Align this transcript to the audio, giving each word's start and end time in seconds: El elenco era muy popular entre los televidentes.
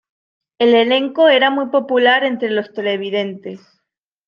El 0.57 0.73
elenco 0.73 1.29
era 1.29 1.51
muy 1.51 1.67
popular 1.67 2.23
entre 2.23 2.49
los 2.49 2.73
televidentes. 2.73 3.61